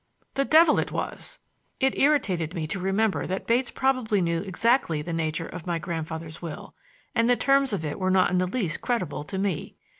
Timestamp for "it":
0.79-0.91, 1.79-1.95, 7.85-7.99